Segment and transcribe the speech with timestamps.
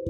[0.00, 0.08] Hai,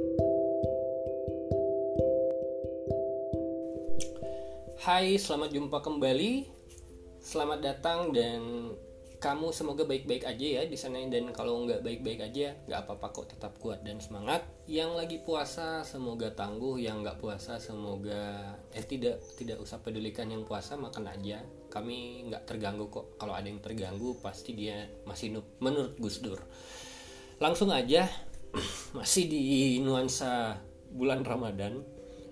[5.18, 6.46] selamat jumpa kembali.
[7.18, 8.71] Selamat datang dan
[9.18, 13.34] kamu semoga baik-baik aja ya di sana dan kalau nggak baik-baik aja nggak apa-apa kok
[13.34, 14.46] tetap kuat dan semangat.
[14.71, 20.47] Yang lagi puasa semoga tangguh, yang nggak puasa semoga eh tidak tidak usah pedulikan yang
[20.47, 21.43] puasa makan aja.
[21.67, 23.19] Kami nggak terganggu kok.
[23.19, 26.39] Kalau ada yang terganggu pasti dia masih menurut Gus Dur.
[27.43, 28.30] Langsung aja
[28.98, 30.59] masih di nuansa
[30.91, 31.83] bulan Ramadan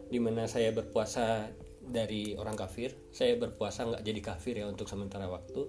[0.09, 1.48] di mana saya berpuasa
[1.83, 2.97] dari orang kafir.
[3.15, 5.69] Saya berpuasa nggak jadi kafir ya untuk sementara waktu.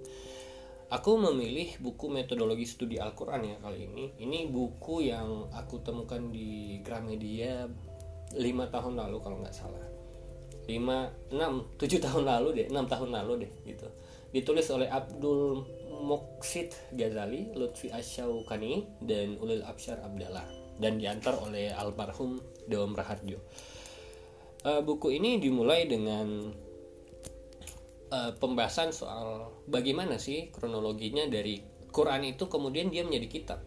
[0.90, 4.06] Aku memilih buku metodologi studi Al-Quran ya kali ini.
[4.18, 7.70] Ini buku yang aku temukan di Gramedia
[8.34, 10.00] lima tahun lalu kalau nggak salah
[10.70, 13.90] lima enam tujuh tahun lalu deh enam tahun lalu deh gitu.
[14.30, 15.66] Ditulis oleh Abdul
[16.06, 20.46] Moksid Ghazali Lutfi Asyaukani dan Ulil Absyar Abdallah.
[20.80, 23.42] Dan diantar oleh almarhum Dewam Raharjo
[24.66, 26.28] uh, buku ini dimulai dengan
[28.12, 33.60] uh, pembahasan soal bagaimana sih kronologinya dari Quran itu kemudian dia menjadi kitab.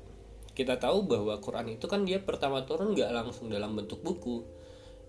[0.53, 4.45] Kita tahu bahwa Quran itu kan dia pertama turun nggak langsung dalam bentuk buku,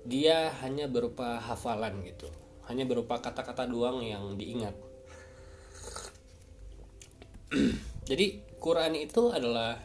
[0.04, 2.28] dia hanya berupa hafalan gitu,
[2.68, 4.76] hanya berupa kata-kata doang yang diingat.
[8.10, 9.80] Jadi Quran itu adalah,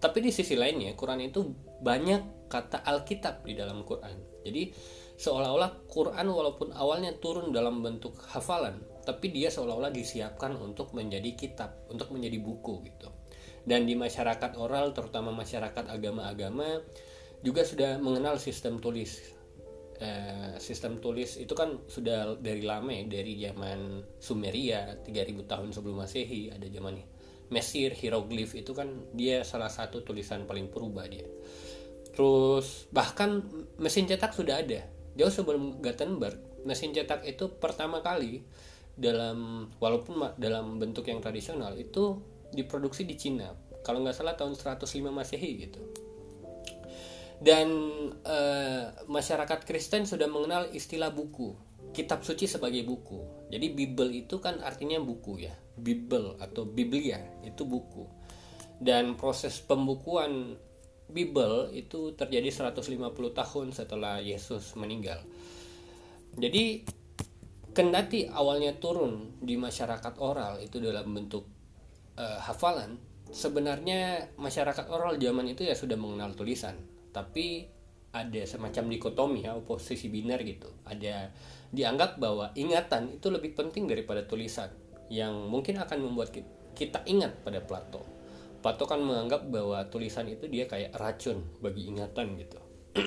[0.00, 1.44] tapi di sisi lainnya Quran itu
[1.80, 4.16] banyak kata Alkitab di dalam Quran.
[4.40, 4.72] Jadi
[5.20, 11.76] seolah-olah Quran walaupun awalnya turun dalam bentuk hafalan tapi dia seolah-olah disiapkan untuk menjadi kitab
[11.92, 13.12] untuk menjadi buku gitu
[13.68, 16.80] dan di masyarakat oral terutama masyarakat agama-agama
[17.44, 19.20] juga sudah mengenal sistem tulis
[20.00, 25.96] eh, sistem tulis itu kan sudah dari lama ya dari zaman Sumeria 3000 tahun sebelum
[26.00, 26.96] Masehi ada zaman
[27.50, 31.26] Mesir hieroglif itu kan dia salah satu tulisan paling purba dia.
[32.14, 33.42] Terus bahkan
[33.74, 34.86] mesin cetak sudah ada.
[35.18, 38.46] Jauh sebelum Gutenberg mesin cetak itu pertama kali
[38.94, 42.22] dalam walaupun dalam bentuk yang tradisional itu
[42.54, 43.50] diproduksi di Cina.
[43.82, 45.82] Kalau nggak salah tahun 105 masehi gitu
[47.40, 47.68] dan
[48.20, 48.38] e,
[49.08, 51.56] masyarakat Kristen sudah mengenal istilah buku
[51.90, 53.48] kitab suci sebagai buku.
[53.50, 58.06] Jadi Bible itu kan artinya buku ya Bible atau Biblia itu buku.
[58.80, 60.56] Dan proses pembukuan
[61.10, 65.20] Bible itu terjadi 150 tahun setelah Yesus meninggal.
[66.38, 66.86] Jadi
[67.74, 71.44] kendati awalnya turun di masyarakat oral itu dalam bentuk
[72.14, 72.96] uh, hafalan,
[73.34, 76.78] sebenarnya masyarakat oral zaman itu ya sudah mengenal tulisan,
[77.10, 77.68] tapi
[78.10, 81.30] ada semacam dikotomi ya oposisi biner gitu ada
[81.70, 84.74] dianggap bahwa ingatan itu lebih penting daripada tulisan
[85.10, 86.34] yang mungkin akan membuat
[86.74, 88.20] kita ingat pada Plato
[88.60, 92.60] Pato kan menganggap bahwa tulisan itu dia kayak racun bagi ingatan gitu.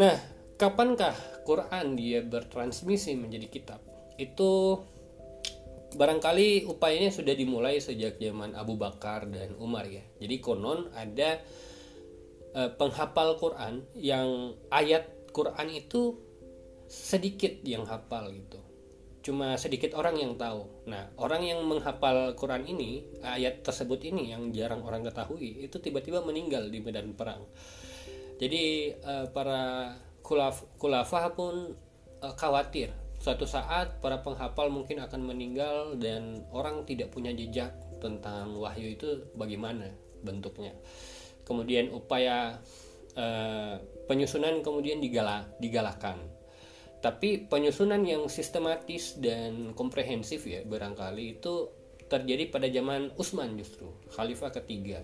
[0.00, 0.12] nah,
[0.60, 1.16] kapankah
[1.48, 3.80] Quran dia bertransmisi menjadi kitab?
[4.20, 4.84] Itu
[5.96, 10.04] barangkali upayanya sudah dimulai sejak zaman Abu Bakar dan Umar ya.
[10.20, 11.40] Jadi konon ada
[12.54, 16.18] uh, penghafal Quran yang ayat Quran itu
[16.88, 18.60] sedikit yang hafal gitu
[19.22, 20.66] cuma sedikit orang yang tahu.
[20.90, 26.26] Nah, orang yang menghafal Quran ini, ayat tersebut ini yang jarang orang ketahui, itu tiba-tiba
[26.26, 27.46] meninggal di medan perang.
[28.42, 29.94] Jadi uh, para
[30.26, 31.78] kulaf kulafah pun
[32.18, 32.90] uh, khawatir
[33.22, 37.70] suatu saat para penghafal mungkin akan meninggal dan orang tidak punya jejak
[38.02, 39.94] tentang wahyu itu bagaimana
[40.26, 40.74] bentuknya.
[41.42, 42.62] Kemudian upaya
[43.18, 43.74] uh,
[44.06, 46.18] penyusunan kemudian digala, digalakan.
[47.02, 51.66] Tapi penyusunan yang sistematis dan komprehensif ya barangkali itu
[52.06, 55.02] terjadi pada zaman Utsman justru khalifah ketiga.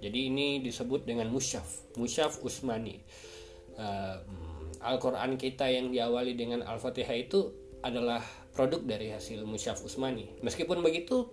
[0.00, 2.98] Jadi ini disebut dengan musyaf musyaf Utsmani.
[3.78, 4.18] Uh,
[4.80, 7.52] Al-Quran kita yang diawali dengan Al-Fatihah itu
[7.84, 8.24] adalah
[8.56, 10.40] produk dari hasil musyaf Utsmani.
[10.40, 11.28] Meskipun begitu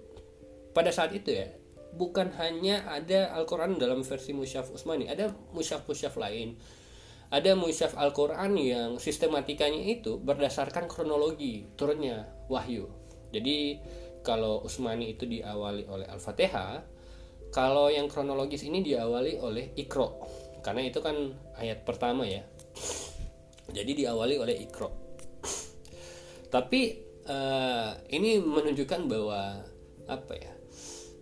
[0.75, 1.47] pada saat itu ya
[1.97, 6.55] bukan hanya ada Al-Quran dalam versi musyaf Utsmani ada musyaf-musyaf lain
[7.27, 12.87] ada musyaf Al-Quran yang sistematikanya itu berdasarkan kronologi turunnya wahyu.
[13.35, 13.83] Jadi
[14.23, 16.87] kalau Usmani itu diawali oleh Al-Fatihah,
[17.51, 20.07] kalau yang kronologis ini diawali oleh Iqra.
[20.63, 22.47] Karena itu kan ayat pertama ya.
[23.75, 24.87] Jadi diawali oleh Iqra.
[26.47, 26.81] Tapi
[27.27, 29.67] uh, ini menunjukkan bahwa
[30.07, 30.56] apa ya?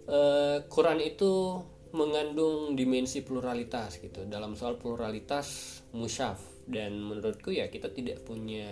[0.05, 1.61] Uh, Quran itu
[1.95, 4.27] mengandung dimensi pluralitas gitu.
[4.27, 6.37] Dalam soal pluralitas musyaf.
[6.65, 8.65] Dan menurutku ya kita tidak punya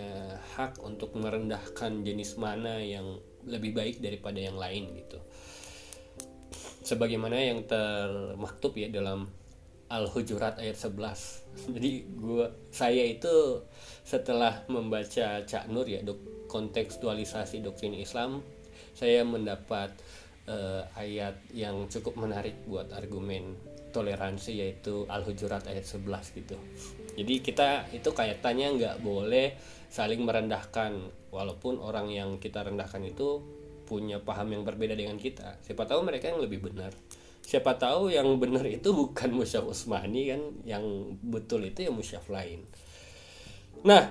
[0.58, 5.22] hak untuk merendahkan jenis mana yang lebih baik daripada yang lain gitu.
[6.84, 9.30] Sebagaimana yang termaktub ya dalam
[9.94, 10.98] Al-Hujurat ayat 11
[11.78, 13.62] jadi gua saya itu
[14.02, 18.42] setelah membaca Cak Nur ya dok, kontekstualisasi doktrin Islam
[18.98, 19.94] saya mendapat
[20.48, 23.56] uh, ayat yang cukup menarik buat argumen
[23.94, 26.58] toleransi yaitu Al-Hujurat ayat 11 gitu.
[27.14, 29.54] Jadi kita itu kaitannya nggak boleh
[29.94, 30.98] saling merendahkan
[31.30, 33.46] walaupun orang yang kita rendahkan itu
[33.86, 35.62] punya paham yang berbeda dengan kita.
[35.62, 36.90] Siapa tahu mereka yang lebih benar.
[37.44, 40.84] Siapa tahu yang benar itu bukan musyaf Usmani kan yang
[41.22, 42.66] betul itu ya musyaf lain.
[43.86, 44.10] Nah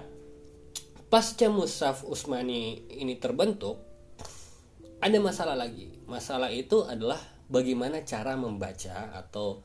[1.10, 3.91] pasca musyaf Usmani ini terbentuk
[5.02, 5.90] ada masalah lagi.
[6.06, 7.18] Masalah itu adalah
[7.50, 9.60] bagaimana cara membaca atau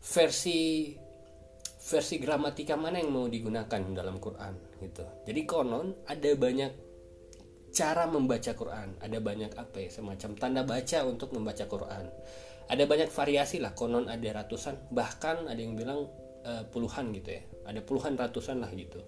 [0.00, 0.94] versi
[1.80, 5.02] versi gramatika mana yang mau digunakan dalam Quran gitu.
[5.26, 6.72] Jadi konon ada banyak
[7.74, 9.02] cara membaca Quran.
[9.02, 12.04] Ada banyak apa ya semacam tanda baca untuk membaca Quran.
[12.70, 13.74] Ada banyak variasi lah.
[13.74, 16.06] Konon ada ratusan bahkan ada yang bilang
[16.46, 17.42] uh, puluhan gitu ya.
[17.66, 19.02] Ada puluhan ratusan lah gitu.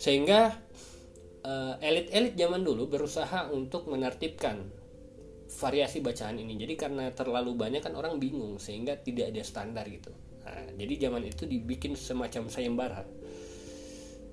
[0.00, 0.56] Sehingga
[1.44, 4.62] uh, elit-elit zaman dulu berusaha untuk menertibkan
[5.52, 6.56] variasi bacaan ini.
[6.56, 10.10] Jadi karena terlalu banyak kan orang bingung sehingga tidak ada standar gitu.
[10.42, 13.02] Nah, jadi zaman itu dibikin semacam sayembara.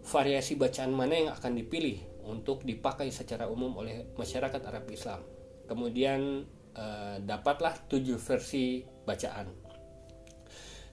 [0.09, 5.21] Variasi bacaan mana yang akan dipilih untuk dipakai secara umum oleh masyarakat Arab Islam.
[5.69, 9.51] Kemudian Eh, dapatlah tujuh versi bacaan.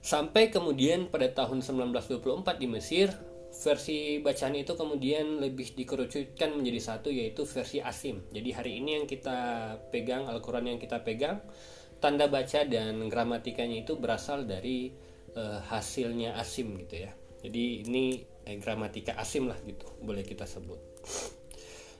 [0.03, 3.13] Sampai kemudian pada tahun 1924 di Mesir,
[3.51, 8.23] versi bacaan itu kemudian lebih dikerucutkan menjadi satu yaitu versi asim.
[8.29, 9.37] Jadi hari ini yang kita
[9.89, 11.41] pegang Al-Qur'an yang kita pegang
[11.97, 14.93] tanda baca dan gramatikanya itu berasal dari
[15.33, 17.11] uh, hasilnya asim gitu ya.
[17.41, 20.77] Jadi ini eh, gramatika asim lah gitu, boleh kita sebut.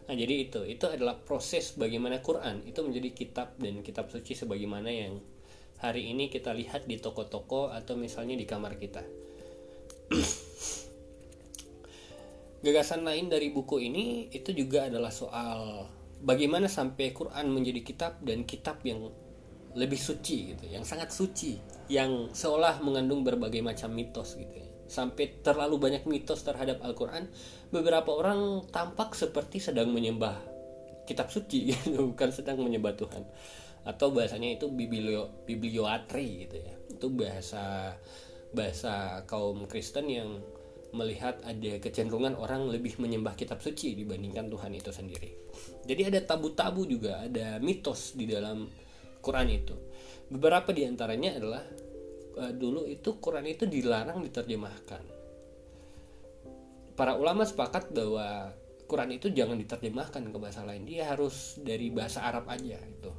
[0.08, 4.88] Nah, jadi itu itu adalah proses bagaimana Quran itu menjadi kitab dan kitab suci sebagaimana
[4.88, 5.20] yang
[5.84, 9.04] hari ini kita lihat di toko-toko atau misalnya di kamar kita.
[12.58, 15.86] Gagasan lain dari buku ini itu juga adalah soal
[16.26, 19.14] bagaimana sampai Quran menjadi kitab dan kitab yang
[19.78, 24.66] lebih suci gitu, yang sangat suci, yang seolah mengandung berbagai macam mitos gitu ya.
[24.90, 27.30] Sampai terlalu banyak mitos terhadap Al-Quran
[27.70, 30.34] beberapa orang tampak seperti sedang menyembah
[31.06, 33.22] kitab suci gitu, bukan sedang menyembah Tuhan.
[33.86, 36.74] Atau bahasanya itu biblio biblioatri gitu ya.
[36.90, 37.94] Itu bahasa
[38.50, 40.42] bahasa kaum Kristen yang
[40.96, 45.30] melihat ada kecenderungan orang lebih menyembah kitab suci dibandingkan Tuhan itu sendiri
[45.84, 48.68] jadi ada tabu-tabu juga ada mitos di dalam
[49.20, 49.76] Quran itu
[50.28, 51.64] beberapa di antaranya adalah
[52.38, 55.04] uh, dulu itu Quran itu dilarang diterjemahkan.
[56.98, 58.54] Para ulama sepakat bahwa
[58.88, 63.12] Quran itu jangan diterjemahkan ke bahasa lain, dia harus dari bahasa Arab aja itu.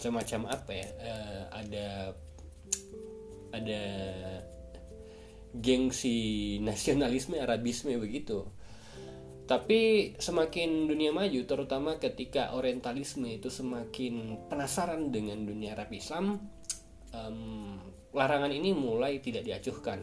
[0.00, 0.88] Semacam apa ya?
[1.02, 1.86] Uh, ada
[3.52, 3.82] ada
[5.60, 8.46] gengsi nasionalisme Arabisme begitu.
[9.46, 16.42] Tapi semakin dunia maju, terutama ketika Orientalisme itu semakin penasaran dengan dunia Arab Islam,
[17.14, 17.78] um,
[18.10, 20.02] larangan ini mulai tidak diacuhkan.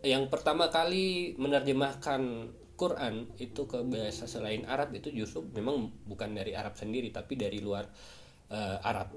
[0.00, 2.22] Yang pertama kali menerjemahkan
[2.76, 7.60] Quran itu ke bahasa selain Arab itu justru memang bukan dari Arab sendiri tapi dari
[7.60, 7.84] luar
[8.52, 9.16] uh, Arab.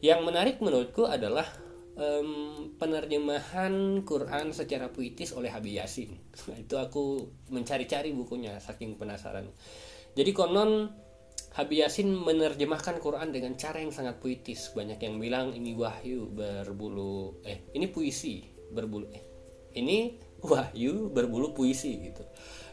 [0.00, 1.48] Yang menarik menurutku adalah
[1.96, 6.12] um, penerjemahan Quran secara puitis oleh Habib Yasin.
[6.62, 9.48] itu aku mencari-cari bukunya saking penasaran.
[10.12, 10.92] Jadi konon
[11.52, 14.72] Habib Yasin menerjemahkan Quran dengan cara yang sangat puitis.
[14.72, 19.24] Banyak yang bilang ini wahyu berbulu eh ini puisi berbulu eh
[19.76, 22.24] ini wahyu berbulu puisi gitu.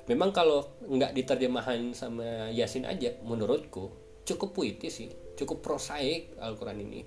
[0.08, 7.02] Memang kalau nggak diterjemahan sama Yasin aja menurutku cukup puitis sih, cukup prosaik Al-Qur'an ini.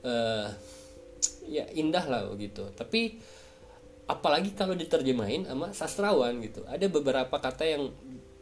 [0.00, 0.48] Uh,
[1.46, 2.72] ya indah lah gitu.
[2.74, 3.20] Tapi
[4.10, 6.66] apalagi kalau diterjemahin sama sastrawan gitu.
[6.66, 7.94] Ada beberapa kata yang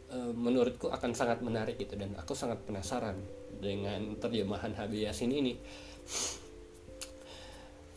[0.09, 3.13] Eh, menurutku akan sangat menarik gitu dan aku sangat penasaran
[3.61, 5.53] dengan terjemahan Habib Yasin ini.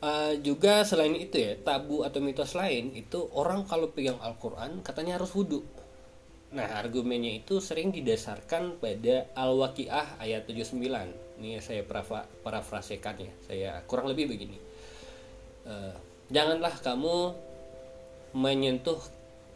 [0.02, 5.14] Uh, juga selain itu ya tabu atau mitos lain itu orang kalau pegang Al-Quran katanya
[5.14, 5.62] harus wudhu
[6.50, 10.74] nah argumennya itu sering didasarkan pada Al-Waqiah ayat 79
[11.38, 11.86] ini saya
[12.42, 14.58] parafrasekan ya saya kurang lebih begini
[15.66, 15.94] uh,
[16.32, 17.36] janganlah kamu
[18.32, 18.98] menyentuh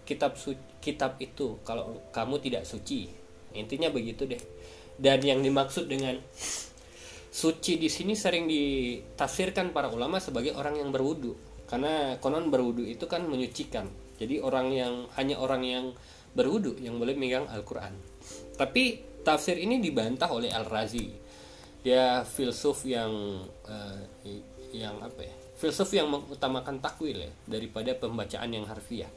[0.04, 0.36] kitab
[0.78, 3.10] kitab itu kalau kamu tidak suci.
[3.56, 4.40] Intinya begitu deh.
[4.96, 6.16] Dan yang dimaksud dengan
[7.32, 11.34] suci di sini sering ditafsirkan para ulama sebagai orang yang berwudu.
[11.66, 13.90] Karena konon berwudu itu kan menyucikan.
[14.16, 15.84] Jadi orang yang hanya orang yang
[16.32, 17.96] berwudu yang boleh megang Al-Quran.
[18.56, 21.08] Tapi tafsir ini dibantah oleh Al-Razi.
[21.82, 24.00] Dia filsuf yang uh,
[24.72, 29.08] yang apa ya filsuf yang mengutamakan takwil ya daripada pembacaan yang harfiah.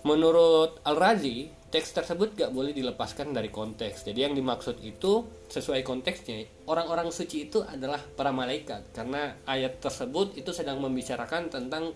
[0.00, 4.08] Menurut Al-Razi teks tersebut gak boleh dilepaskan dari konteks.
[4.08, 8.96] Jadi yang dimaksud itu sesuai konteksnya orang-orang suci itu adalah para malaikat.
[8.96, 11.92] Karena ayat tersebut itu sedang membicarakan tentang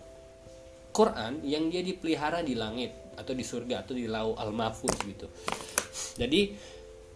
[0.92, 5.26] Quran yang dia dipelihara di langit atau di surga atau di lau al-mahfuz gitu.
[6.20, 6.52] Jadi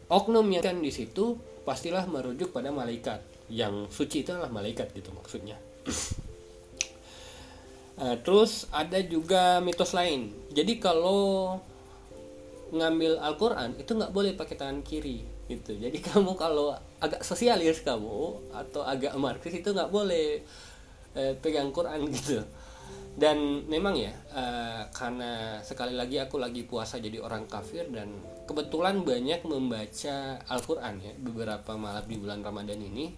[0.09, 1.37] oknum yang kan di situ
[1.69, 3.21] pastilah merujuk pada malaikat.
[3.53, 5.57] Yang suci itu adalah malaikat gitu maksudnya
[7.99, 10.31] Nah, terus ada juga mitos lain.
[10.55, 11.59] Jadi kalau
[12.71, 15.75] ngambil Al-Quran itu nggak boleh pakai tangan kiri gitu.
[15.75, 20.45] Jadi kamu kalau agak sosialis kamu atau agak marxis itu nggak boleh
[21.19, 22.39] eh, pegang Quran gitu.
[23.19, 28.15] Dan memang ya eh, karena sekali lagi aku lagi puasa jadi orang kafir dan
[28.47, 33.11] kebetulan banyak membaca Al-Quran ya beberapa malam di bulan Ramadan ini.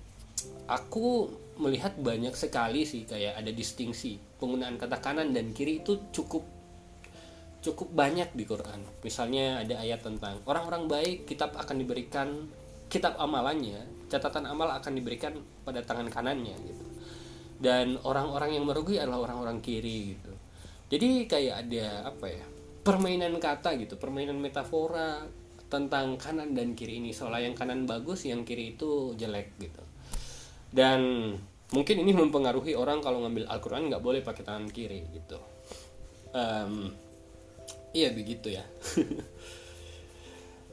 [0.72, 1.28] Aku
[1.61, 6.43] melihat banyak sekali sih kayak ada distingsi penggunaan kata kanan dan kiri itu cukup
[7.61, 8.81] cukup banyak di Quran.
[9.05, 12.49] Misalnya ada ayat tentang orang-orang baik kitab akan diberikan
[12.88, 16.85] kitab amalannya, catatan amal akan diberikan pada tangan kanannya gitu.
[17.61, 20.33] Dan orang-orang yang merugi adalah orang-orang kiri gitu.
[20.90, 22.47] Jadi kayak ada apa ya?
[22.81, 25.21] permainan kata gitu, permainan metafora
[25.71, 29.83] tentang kanan dan kiri ini seolah yang kanan bagus, yang kiri itu jelek gitu.
[30.70, 31.34] Dan
[31.74, 35.38] mungkin ini mempengaruhi orang kalau ngambil Al-Quran nggak boleh pakai tangan kiri gitu.
[36.30, 36.94] Um,
[37.90, 38.62] iya begitu ya.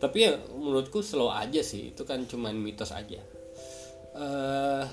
[0.02, 3.22] Tapi ya menurutku slow aja sih itu kan cuman mitos aja.
[4.18, 4.86] Uh,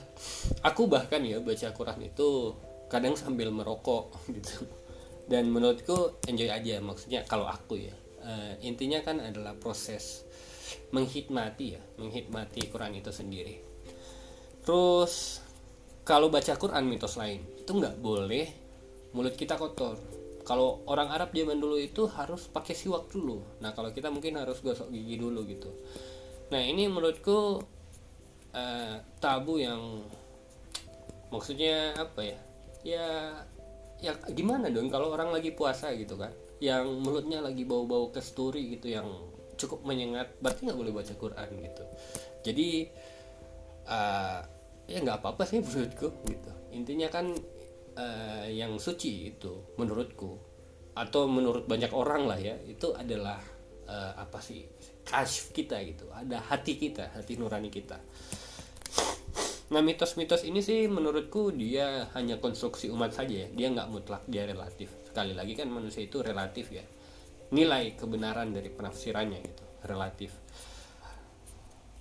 [0.61, 2.52] aku bahkan ya baca Quran itu
[2.88, 4.64] kadang sambil merokok gitu.
[5.25, 7.94] Dan menurutku enjoy aja maksudnya kalau aku ya.
[8.25, 10.25] Uh, intinya kan adalah proses
[10.96, 13.74] menghikmati ya menghikmati Quran itu sendiri
[14.64, 15.44] terus
[16.04, 18.64] kalau baca Quran mitos lain itu nggak boleh
[19.14, 19.97] mulut kita kotor.
[20.44, 23.40] Kalau orang Arab zaman dulu itu harus pakai siwak dulu.
[23.64, 25.73] Nah kalau kita mungkin harus gosok gigi dulu gitu.
[26.52, 27.64] Nah ini menurutku
[28.52, 30.04] uh, tabu yang
[31.33, 32.38] maksudnya apa ya?
[32.85, 33.06] Ya
[34.04, 36.37] ya gimana dong kalau orang lagi puasa gitu kan?
[36.61, 39.09] Yang mulutnya lagi bau-bau kesturi gitu yang
[39.56, 41.85] cukup menyengat berarti nggak boleh baca Quran gitu.
[42.44, 42.68] Jadi
[43.88, 44.44] uh,
[44.85, 46.53] ya nggak apa-apa sih menurutku gitu.
[46.76, 47.33] Intinya kan
[47.97, 50.37] uh, yang suci itu menurutku
[50.95, 53.43] atau menurut banyak orang lah ya itu adalah
[53.88, 54.62] uh, apa sih
[55.05, 56.11] kasih kita gitu.
[56.12, 57.99] Ada hati kita hati nurani kita.
[59.73, 63.49] Nah mitos-mitos ini sih menurutku dia hanya konstruksi umat saja ya.
[63.50, 64.93] Dia nggak mutlak dia relatif.
[65.09, 66.85] Sekali lagi kan manusia itu relatif ya.
[67.57, 70.31] Nilai kebenaran dari penafsirannya gitu relatif.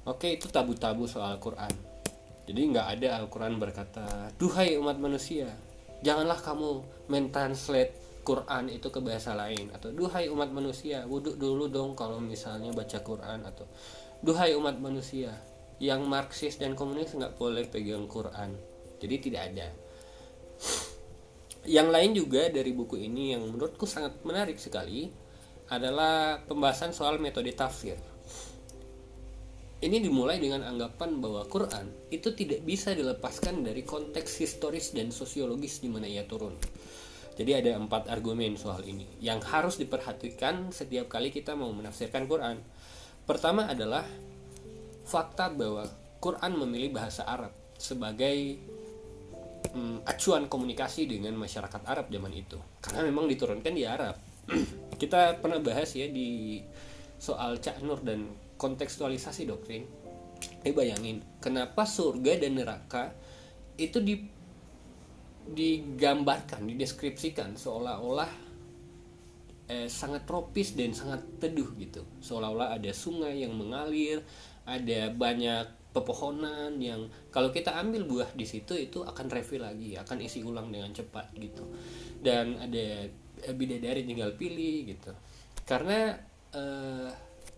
[0.03, 1.92] Oke itu tabu-tabu soal Quran
[2.43, 4.03] jadi nggak ada Al-Quran berkata,
[4.35, 5.47] Duhai umat manusia,
[6.03, 9.71] janganlah kamu mentranslate Quran itu ke bahasa lain.
[9.71, 13.47] Atau duhai umat manusia wudhu dulu dong kalau misalnya baca Quran.
[13.47, 13.67] Atau
[14.23, 15.31] duhai umat manusia
[15.79, 18.55] yang Marxis dan komunis nggak boleh pegang Quran.
[18.99, 19.67] Jadi tidak ada.
[21.63, 25.07] Yang lain juga dari buku ini yang menurutku sangat menarik sekali
[25.71, 27.95] adalah pembahasan soal metode tafsir
[29.83, 35.83] ini dimulai dengan anggapan bahwa Quran itu tidak bisa dilepaskan dari konteks historis dan sosiologis
[35.83, 36.55] di mana ia turun.
[37.35, 42.63] Jadi ada empat argumen soal ini yang harus diperhatikan setiap kali kita mau menafsirkan Quran.
[43.27, 44.07] Pertama adalah
[45.03, 45.83] fakta bahwa
[46.23, 48.55] Quran memilih bahasa Arab sebagai
[49.75, 52.55] hmm, acuan komunikasi dengan masyarakat Arab zaman itu.
[52.79, 54.15] Karena memang diturunkan di Arab.
[55.01, 56.59] kita pernah bahas ya di
[57.19, 59.83] soal Cak Nur dan kontekstualisasi doktrin.
[60.63, 63.11] Eh bayangin kenapa surga dan neraka
[63.75, 64.15] itu di
[65.43, 68.31] digambarkan dideskripsikan seolah-olah
[69.67, 72.07] eh, sangat tropis dan sangat teduh gitu.
[72.23, 74.23] Seolah-olah ada sungai yang mengalir
[74.63, 80.23] ada banyak pepohonan yang kalau kita ambil buah di situ itu akan refill lagi akan
[80.23, 81.67] isi ulang dengan cepat gitu.
[82.23, 83.11] Dan ada
[83.51, 85.11] bidadari tinggal pilih gitu.
[85.67, 86.15] Karena
[86.55, 87.11] eh,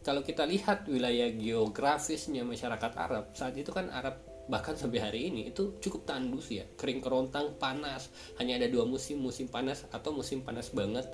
[0.06, 5.50] kalau kita lihat wilayah geografisnya masyarakat Arab saat itu kan Arab bahkan sampai hari ini
[5.50, 6.62] itu cukup tandus ya.
[6.78, 8.14] Kering kerontang panas.
[8.38, 11.10] Hanya ada dua musim musim panas atau musim panas banget.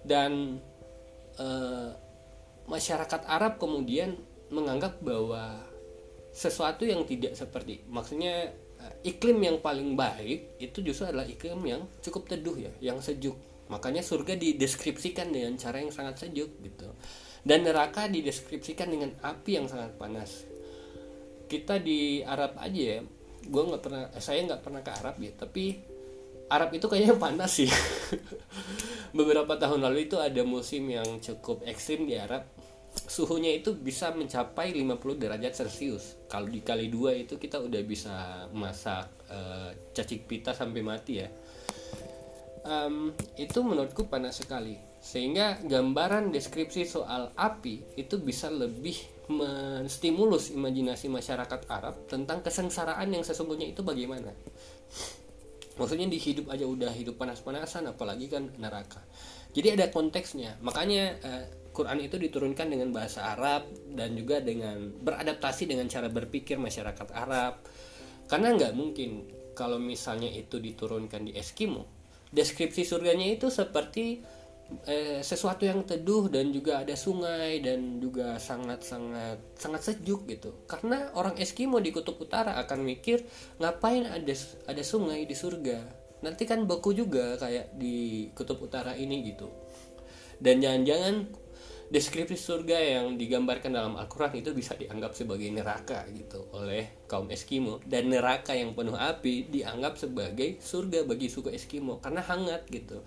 [0.00, 0.56] Dan
[1.36, 1.48] e,
[2.64, 4.16] masyarakat Arab kemudian
[4.48, 5.60] menganggap bahwa
[6.32, 8.48] sesuatu yang tidak seperti maksudnya
[8.80, 13.36] eh, iklim yang paling baik itu justru adalah iklim yang cukup teduh ya yang sejuk.
[13.68, 16.88] Makanya surga dideskripsikan dengan cara yang sangat sejuk gitu
[17.46, 20.46] dan neraka dideskripsikan dengan api yang sangat panas.
[21.48, 22.98] Kita di Arab aja ya
[23.38, 25.64] gue nggak pernah eh, saya nggak pernah ke Arab ya tapi
[26.48, 27.68] Arab itu kayaknya panas sih.
[29.18, 32.48] Beberapa tahun lalu itu ada musim yang cukup ekstrim di Arab.
[32.88, 36.16] Suhunya itu bisa mencapai 50 derajat celcius.
[36.24, 41.28] Kalau dikali dua itu kita udah bisa masak uh, cacing pita sampai mati ya
[42.64, 44.78] um, itu menurutku panas sekali.
[44.98, 48.98] Sehingga gambaran deskripsi soal api itu bisa lebih
[49.30, 54.32] menstimulus imajinasi masyarakat Arab tentang kesengsaraan yang sesungguhnya itu bagaimana.
[55.78, 58.98] Maksudnya di hidup aja udah hidup panas-panasan apalagi kan neraka.
[59.54, 60.58] Jadi ada konteksnya.
[60.58, 66.58] Makanya uh, Quran itu diturunkan dengan bahasa Arab dan juga dengan beradaptasi dengan cara berpikir
[66.58, 67.62] masyarakat Arab.
[68.26, 71.97] Karena nggak mungkin kalau misalnya itu diturunkan di Eskimo
[72.32, 74.20] deskripsi surganya itu seperti
[74.84, 80.52] eh, sesuatu yang teduh dan juga ada sungai dan juga sangat sangat sangat sejuk gitu.
[80.68, 83.24] Karena orang Eskimo di kutub utara akan mikir
[83.60, 84.34] ngapain ada
[84.68, 85.78] ada sungai di surga?
[86.20, 89.48] Nanti kan beku juga kayak di kutub utara ini gitu.
[90.38, 91.47] Dan jangan-jangan
[91.88, 97.80] deskripsi surga yang digambarkan dalam Al-Quran itu bisa dianggap sebagai neraka gitu oleh kaum Eskimo.
[97.84, 103.00] Dan neraka yang penuh api dianggap sebagai surga bagi suku Eskimo karena hangat gitu.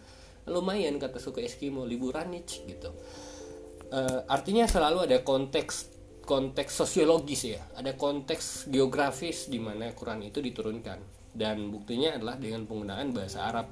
[0.49, 2.89] Lumayan kata suku Eskimo liburan nih gitu.
[3.91, 5.93] Uh, artinya selalu ada konteks
[6.25, 7.61] konteks sosiologis ya.
[7.77, 11.21] Ada konteks geografis di mana Quran itu diturunkan.
[11.31, 13.71] Dan buktinya adalah dengan penggunaan bahasa Arab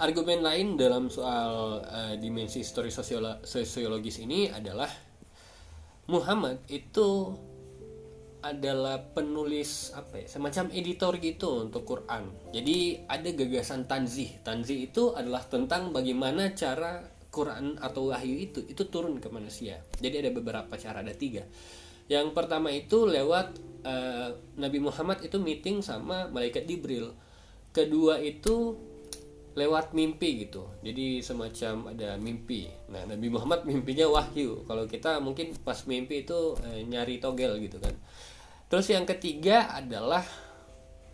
[0.00, 4.88] argumen lain dalam soal uh, dimensi histori sosiologis ini adalah
[6.08, 7.36] Muhammad itu
[8.40, 12.32] adalah penulis apa ya semacam editor gitu untuk Quran.
[12.56, 14.40] Jadi ada gagasan tanzih.
[14.40, 19.84] Tanzih itu adalah tentang bagaimana cara Quran atau wahyu itu itu turun ke manusia.
[20.00, 21.44] Jadi ada beberapa cara, ada tiga.
[22.10, 27.14] Yang pertama itu lewat uh, Nabi Muhammad itu meeting sama malaikat Jibril.
[27.70, 28.74] Kedua itu
[29.58, 30.70] lewat mimpi gitu.
[30.82, 32.70] Jadi semacam ada mimpi.
[32.90, 34.62] Nah Nabi Muhammad mimpinya wahyu.
[34.66, 37.94] Kalau kita mungkin pas mimpi itu eh, nyari togel gitu kan.
[38.70, 40.22] Terus yang ketiga adalah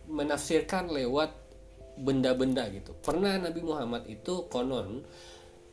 [0.07, 1.33] menafsirkan lewat
[1.97, 2.93] benda-benda gitu.
[3.01, 5.01] Pernah Nabi Muhammad itu konon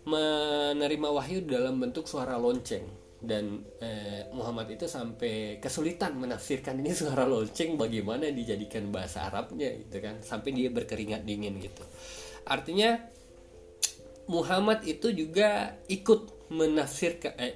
[0.08, 3.04] menerima wahyu dalam bentuk suara lonceng.
[3.23, 9.99] Dan eh, Muhammad itu sampai kesulitan menafsirkan ini suara lonceng bagaimana dijadikan bahasa Arabnya gitu
[9.99, 10.23] kan.
[10.23, 11.84] Sampai dia berkeringat dingin gitu
[12.47, 12.99] artinya
[14.27, 17.56] Muhammad itu juga ikut menafsirkan eh,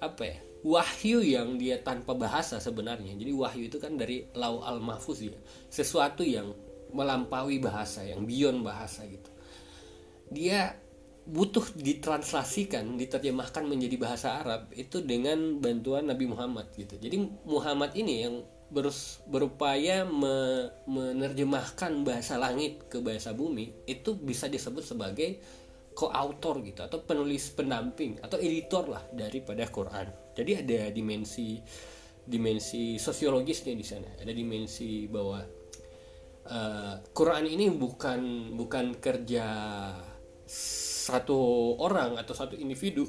[0.00, 3.14] apa ya wahyu yang dia tanpa bahasa sebenarnya.
[3.14, 5.38] Jadi wahyu itu kan dari lau al mahfuz ya.
[5.70, 6.50] Sesuatu yang
[6.90, 9.30] melampaui bahasa yang beyond bahasa gitu.
[10.32, 10.74] Dia
[11.26, 16.98] butuh ditranslasikan diterjemahkan menjadi bahasa Arab itu dengan bantuan Nabi Muhammad gitu.
[16.98, 18.34] Jadi Muhammad ini yang
[18.66, 25.38] berus, berupaya me, menerjemahkan bahasa langit ke bahasa bumi itu bisa disebut sebagai
[25.96, 30.12] co-author gitu atau penulis pendamping atau editor lah daripada Quran.
[30.36, 31.56] Jadi ada dimensi
[32.26, 34.10] dimensi sosiologisnya di sana.
[34.18, 35.40] Ada dimensi bahwa
[36.50, 39.46] uh, Quran ini bukan bukan kerja
[41.06, 43.06] satu orang atau satu individu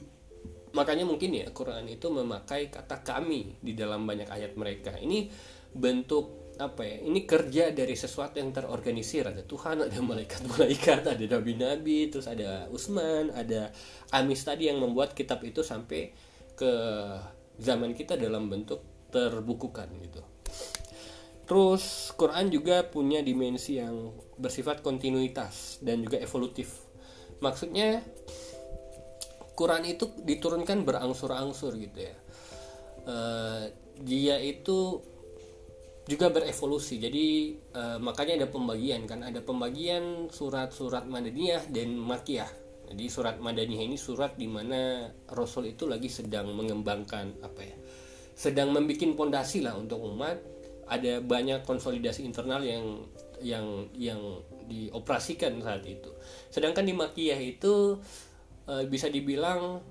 [0.75, 4.95] makanya mungkin ya Quran itu memakai kata kami di dalam banyak ayat mereka.
[4.97, 5.29] Ini
[5.71, 9.29] bentuk apa ya ini kerja dari sesuatu yang terorganisir.
[9.29, 13.69] Ada Tuhan ada malaikat-malaikat ada nabi-nabi terus ada Usman ada
[14.11, 16.11] Amis tadi yang membuat kitab itu sampai
[16.57, 16.71] ke
[17.61, 18.81] zaman kita dalam bentuk
[19.13, 20.21] terbukukan gitu.
[21.47, 26.83] Terus Quran juga punya dimensi yang bersifat kontinuitas dan juga evolutif.
[27.39, 28.03] Maksudnya
[29.57, 32.15] Quran itu diturunkan berangsur-angsur gitu ya.
[33.07, 33.65] Uh,
[33.97, 35.01] dia itu
[36.05, 37.01] juga berevolusi.
[37.01, 39.25] Jadi uh, makanya ada pembagian kan.
[39.25, 45.83] Ada pembagian surat-surat Madaniyah dan Makiyah jadi surat Madaniyah ini surat di mana Rasul itu
[45.83, 47.75] lagi sedang mengembangkan apa ya
[48.37, 50.37] sedang membuat pondasi lah untuk umat.
[50.87, 53.03] Ada banyak konsolidasi internal yang
[53.43, 54.21] yang yang
[54.71, 56.15] dioperasikan saat itu.
[56.47, 57.99] Sedangkan di Makiyah itu
[58.67, 59.81] uh, bisa dibilang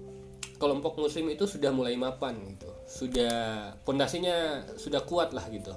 [0.56, 2.70] kelompok muslim itu sudah mulai mapan gitu.
[2.88, 3.36] Sudah
[3.84, 5.72] pondasinya sudah kuat lah gitu.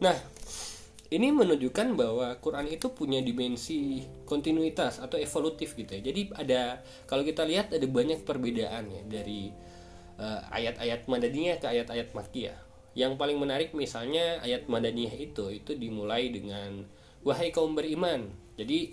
[0.00, 0.16] Nah
[1.12, 6.02] ini menunjukkan bahwa Quran itu punya dimensi kontinuitas atau evolutif gitu ya.
[6.12, 9.52] Jadi ada kalau kita lihat ada banyak perbedaan ya dari
[10.18, 12.58] uh, ayat-ayat Madaniyah ke ayat-ayat Makkiyah.
[12.94, 16.84] Yang paling menarik misalnya ayat Madaniyah itu itu dimulai dengan
[17.24, 18.28] wahai kaum beriman.
[18.54, 18.92] Jadi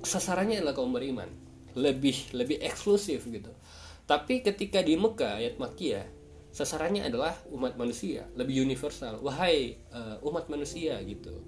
[0.00, 3.50] sasarannya adalah kaum beriman lebih lebih eksklusif gitu.
[4.08, 6.06] Tapi ketika di Mekah ayat Makiyah
[6.50, 9.22] sasarannya adalah umat manusia lebih universal.
[9.22, 11.46] Wahai uh, umat manusia gitu.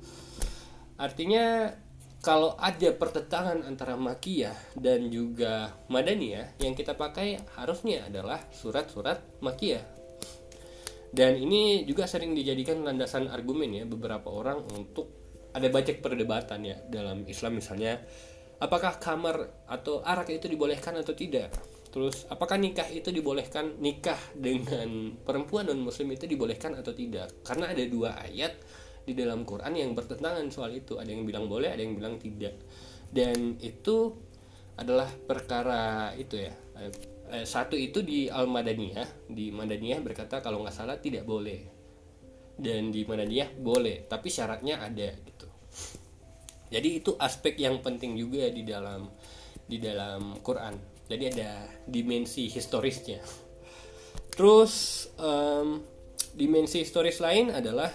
[0.94, 1.74] Artinya
[2.22, 9.82] kalau ada pertentangan antara makiyah dan juga madaniyah yang kita pakai harusnya adalah surat-surat makiyah.
[11.12, 15.12] Dan ini juga sering dijadikan landasan argumen ya beberapa orang untuk
[15.52, 18.00] ada banyak perdebatan ya dalam Islam misalnya
[18.62, 21.50] apakah kamar atau arak itu dibolehkan atau tidak
[21.92, 27.44] Terus apakah nikah itu dibolehkan nikah dengan perempuan non muslim itu dibolehkan atau tidak?
[27.44, 28.56] Karena ada dua ayat
[29.04, 30.96] di dalam Quran yang bertentangan soal itu.
[30.96, 32.56] Ada yang bilang boleh, ada yang bilang tidak.
[33.12, 34.08] Dan itu
[34.80, 36.56] adalah perkara itu ya.
[37.28, 41.60] Eh, satu itu di Al-Madaniyah, di Madaniyah berkata kalau nggak salah tidak boleh.
[42.56, 45.12] Dan di Madaniyah boleh, tapi syaratnya ada.
[46.72, 49.12] Jadi itu aspek yang penting juga di dalam
[49.68, 50.74] di dalam Quran.
[51.06, 53.20] Jadi ada dimensi historisnya.
[54.32, 55.84] Terus um,
[56.32, 57.92] dimensi historis lain adalah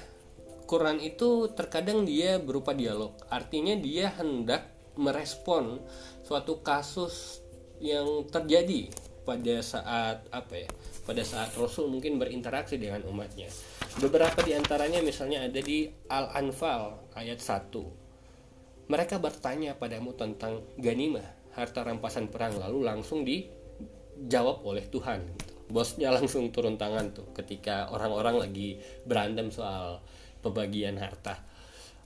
[0.69, 3.17] Quran itu terkadang dia berupa dialog.
[3.33, 5.81] Artinya dia hendak merespon
[6.21, 7.41] suatu kasus
[7.81, 8.89] yang terjadi
[9.25, 10.69] pada saat apa ya
[11.03, 13.47] pada saat Rasul mungkin berinteraksi dengan umatnya.
[13.97, 18.06] Beberapa di antaranya misalnya ada di Al-Anfal ayat 1
[18.87, 25.53] mereka bertanya padamu tentang ganimah harta rampasan perang lalu langsung dijawab oleh Tuhan gitu.
[25.67, 29.99] bosnya langsung turun tangan tuh ketika orang-orang lagi berantem soal
[30.39, 31.43] pembagian harta.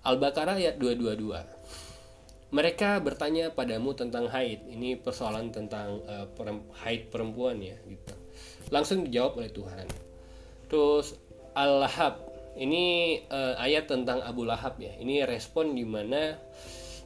[0.01, 4.67] Al-Baqarah ayat 222 mereka bertanya padamu tentang haid.
[4.67, 6.27] Ini persoalan tentang uh,
[6.83, 8.13] haid perempuan ya gitu.
[8.67, 9.87] Langsung dijawab oleh Tuhan.
[10.67, 11.15] Terus
[11.55, 16.35] Al-Lahab ini uh, ayat tentang Abu Lahab ya ini respon di mana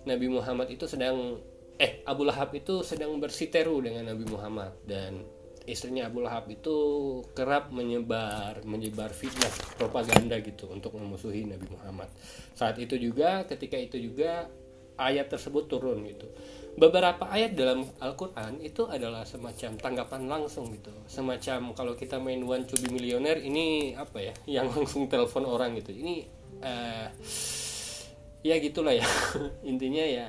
[0.05, 1.37] Nabi Muhammad itu sedang
[1.75, 5.25] eh Abu Lahab itu sedang bersiteru dengan Nabi Muhammad dan
[5.65, 6.77] istrinya Abu Lahab itu
[7.33, 12.09] kerap menyebar menyebar fitnah propaganda gitu untuk memusuhi Nabi Muhammad.
[12.53, 14.45] Saat itu juga ketika itu juga
[14.99, 16.27] ayat tersebut turun gitu.
[16.75, 20.91] Beberapa ayat dalam Al-Qur'an itu adalah semacam tanggapan langsung gitu.
[21.07, 24.33] Semacam kalau kita main One to be Millionaire ini apa ya?
[24.59, 25.95] Yang langsung telepon orang gitu.
[25.95, 26.15] Ini
[26.59, 27.07] uh,
[28.43, 29.07] ya gitulah ya.
[29.71, 30.27] Intinya ya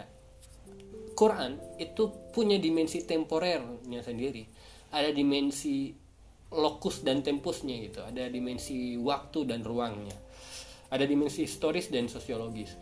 [1.16, 4.44] Quran itu punya dimensi temporernya sendiri
[4.92, 5.96] ada dimensi
[6.52, 10.14] lokus dan tempusnya gitu ada dimensi waktu dan ruangnya
[10.92, 12.76] ada dimensi historis dan sosiologis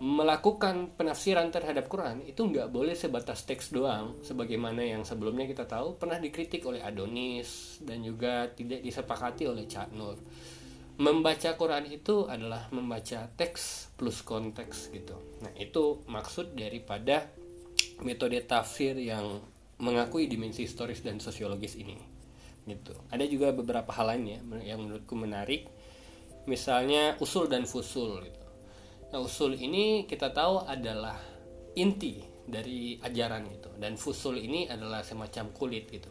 [0.00, 6.00] melakukan penafsiran terhadap Quran itu nggak boleh sebatas teks doang sebagaimana yang sebelumnya kita tahu
[6.00, 10.16] pernah dikritik oleh Adonis dan juga tidak disepakati oleh Cak Nur
[11.00, 15.16] membaca Quran itu adalah membaca teks plus konteks gitu.
[15.40, 17.24] Nah, itu maksud daripada
[18.04, 19.40] metode tafsir yang
[19.80, 21.96] mengakui dimensi historis dan sosiologis ini.
[22.68, 22.92] Gitu.
[23.08, 25.72] Ada juga beberapa hal lainnya yang menurutku menarik.
[26.44, 28.39] Misalnya usul dan fusul gitu.
[29.10, 31.18] Nah, usul ini kita tahu adalah
[31.74, 36.10] inti dari ajaran gitu dan fusul ini adalah semacam kulit gitu.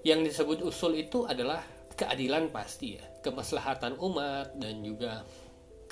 [0.00, 1.60] Yang disebut usul itu adalah
[1.92, 3.04] keadilan pasti ya.
[3.20, 5.28] Kemaslahatan umat dan juga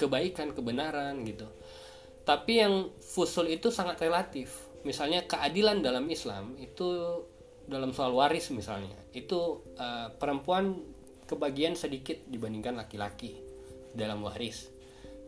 [0.01, 1.45] kebaikan kebenaran gitu.
[2.25, 4.69] Tapi yang fusul itu sangat relatif.
[4.89, 6.89] Misalnya keadilan dalam Islam itu
[7.69, 10.81] dalam soal waris misalnya itu uh, perempuan
[11.29, 13.37] kebagian sedikit dibandingkan laki-laki
[13.93, 14.73] dalam waris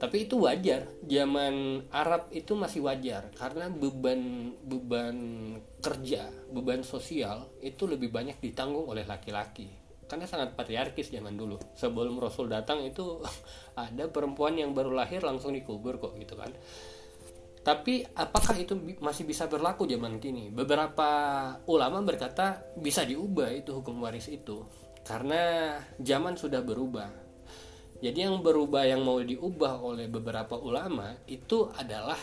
[0.01, 0.89] tapi itu wajar.
[1.05, 5.17] Zaman Arab itu masih wajar karena beban beban
[5.85, 9.69] kerja beban sosial itu lebih banyak ditanggung oleh laki-laki.
[10.09, 11.61] Karena sangat patriarkis zaman dulu.
[11.77, 13.21] Sebelum Rasul datang itu
[13.77, 16.51] ada perempuan yang baru lahir langsung dikubur kok gitu kan.
[17.61, 18.73] Tapi apakah itu
[19.05, 20.49] masih bisa berlaku zaman kini?
[20.49, 21.13] Beberapa
[21.69, 24.65] ulama berkata bisa diubah itu hukum waris itu.
[25.05, 27.30] Karena zaman sudah berubah
[28.01, 32.17] jadi yang berubah yang mau diubah oleh beberapa ulama itu adalah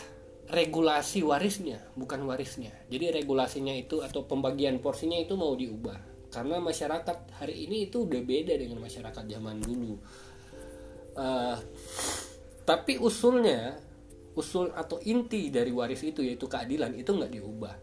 [0.50, 2.74] regulasi warisnya bukan warisnya.
[2.90, 6.18] Jadi regulasinya itu atau pembagian porsinya itu mau diubah.
[6.34, 9.94] Karena masyarakat hari ini itu udah beda dengan masyarakat zaman dulu.
[11.14, 11.56] Uh,
[12.66, 13.78] tapi usulnya
[14.34, 17.74] usul atau inti dari waris itu yaitu keadilan itu nggak diubah.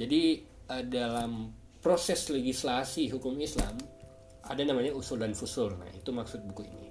[0.00, 0.40] Jadi
[0.72, 1.52] uh, dalam
[1.84, 3.76] proses legislasi hukum Islam
[4.40, 5.76] ada namanya usul dan fusul.
[5.76, 6.89] Nah itu maksud buku ini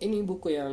[0.00, 0.72] ini buku yang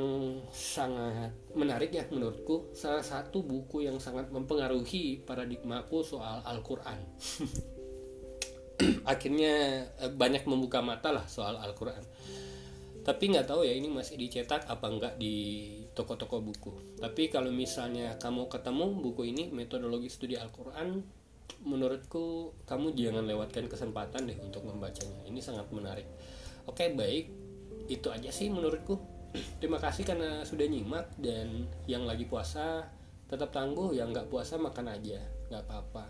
[0.56, 2.72] sangat menarik ya menurutku.
[2.72, 6.96] Salah satu buku yang sangat mempengaruhi paradigmaku soal Al-Quran.
[9.12, 12.00] Akhirnya eh, banyak membuka mata lah soal Al-Quran.
[13.04, 17.00] Tapi nggak tahu ya ini masih dicetak apa enggak di toko-toko buku.
[17.00, 21.04] Tapi kalau misalnya kamu ketemu buku ini metodologi studi Al-Quran
[21.68, 25.20] menurutku kamu jangan lewatkan kesempatan deh untuk membacanya.
[25.28, 26.08] Ini sangat menarik.
[26.63, 27.28] Oke baik.
[27.88, 29.17] Itu aja sih menurutku
[29.62, 32.88] terima kasih karena sudah nyimak dan yang lagi puasa
[33.28, 36.06] tetap tangguh yang nggak puasa makan aja nggak apa-apa.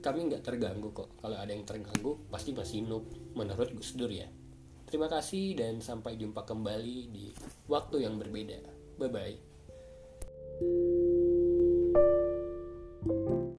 [0.00, 1.12] Kami nggak terganggu kok.
[1.20, 3.04] Kalau ada yang terganggu pasti masih noob
[3.36, 4.26] menurut Gus Dur ya.
[4.88, 7.30] Terima kasih dan sampai jumpa kembali di
[7.68, 8.58] waktu yang berbeda.
[8.96, 9.50] Bye bye
[13.06, 13.39] thank you